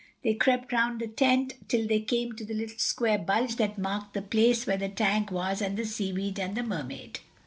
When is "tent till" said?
1.07-1.85